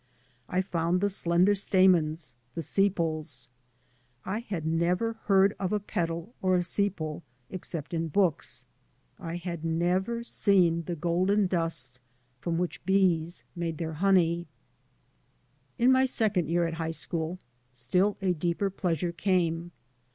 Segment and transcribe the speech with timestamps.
[0.49, 3.49] I found the slender stanuns, the sepals.
[4.25, 8.65] I had never heard of a petal or a sepal, except in books.
[9.19, 9.85] I had 3 by Google MY MOTHER AND I
[10.15, 11.99] never seen the golden dust
[12.39, 14.47] from which bees made their honey.
[15.77, 17.37] In my second year at high school
[17.71, 19.71] still a deeper pleasure came.